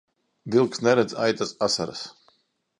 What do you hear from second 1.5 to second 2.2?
asaras.